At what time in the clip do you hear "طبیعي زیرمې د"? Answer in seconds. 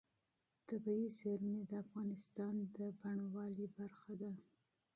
0.67-1.71